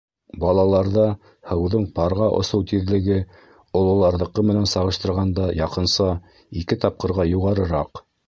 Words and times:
Балаларҙа 0.43 1.03
һыуҙың 1.49 1.83
парға 1.99 2.29
осоу 2.37 2.63
тиҙлеге 2.71 3.19
ололарҙыҡы 3.81 4.45
менән 4.51 4.67
сағыштырғанда 4.73 5.45
яҡынса 5.61 6.09
ике 6.63 6.79
тапҡырға 6.87 7.29
юғарыраҡ. 7.37 8.03